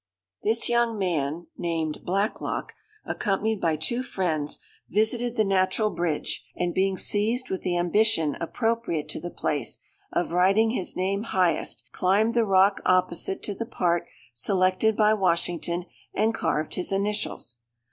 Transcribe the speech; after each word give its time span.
"This 0.41 0.67
young 0.67 0.97
man, 0.97 1.45
named 1.59 1.99
Blacklock, 2.03 2.73
accompanied 3.05 3.61
by 3.61 3.75
two 3.75 4.01
friends, 4.01 4.57
visited 4.89 5.35
the 5.35 5.43
Natural 5.43 5.91
Bridge; 5.91 6.43
and, 6.55 6.73
being 6.73 6.97
seized 6.97 7.51
with 7.51 7.61
the 7.61 7.77
ambition 7.77 8.35
appropriate 8.41 9.07
to 9.09 9.19
the 9.19 9.29
place, 9.29 9.79
of 10.11 10.31
writing 10.33 10.71
his 10.71 10.95
name 10.95 11.21
highest, 11.21 11.87
climbed 11.91 12.33
the 12.33 12.45
rock 12.47 12.81
opposite 12.83 13.43
to 13.43 13.53
the 13.53 13.67
part 13.67 14.07
selected 14.33 14.97
by 14.97 15.13
Washington, 15.13 15.85
and 16.15 16.33
carved 16.33 16.73
his 16.73 16.91
initials. 16.91 17.59